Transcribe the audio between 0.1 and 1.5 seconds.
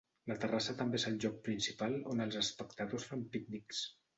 La terrassa també és el lloc